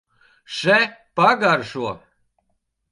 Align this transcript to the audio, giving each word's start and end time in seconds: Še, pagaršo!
Še, 0.61 0.79
pagaršo! 1.21 1.95